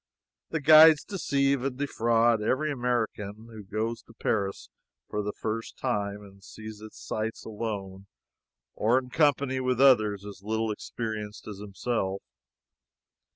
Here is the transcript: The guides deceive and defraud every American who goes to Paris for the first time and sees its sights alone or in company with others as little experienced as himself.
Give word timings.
The 0.49 0.61
guides 0.61 1.03
deceive 1.03 1.61
and 1.63 1.77
defraud 1.77 2.41
every 2.41 2.71
American 2.71 3.49
who 3.51 3.61
goes 3.63 4.01
to 4.01 4.15
Paris 4.15 4.67
for 5.07 5.21
the 5.21 5.31
first 5.31 5.77
time 5.77 6.23
and 6.23 6.43
sees 6.43 6.81
its 6.81 6.99
sights 6.99 7.45
alone 7.45 8.07
or 8.73 8.97
in 8.97 9.11
company 9.11 9.59
with 9.59 9.79
others 9.79 10.25
as 10.25 10.41
little 10.41 10.71
experienced 10.71 11.45
as 11.47 11.59
himself. 11.59 12.23